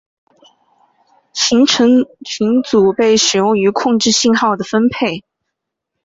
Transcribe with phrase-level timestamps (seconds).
[1.31, 5.23] 行程群组被使用于控制信号的分配。